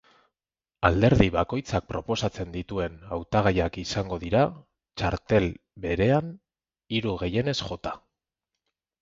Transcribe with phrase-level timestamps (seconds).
[0.87, 4.41] Alderdi bakoitzak proposatzen dituen hautagaiak izango dira
[5.03, 5.47] txartel
[5.87, 6.33] berean,
[6.99, 7.95] hiru gehienez jota.